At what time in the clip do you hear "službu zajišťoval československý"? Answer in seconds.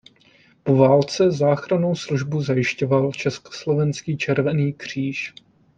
1.95-4.17